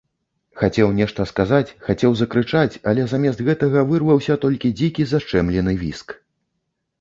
[0.59, 6.19] Хацеў нешта сказаць, хацеў закрычаць, але замест гэтага вырваўся толькі дзікі зашчэмлены віск.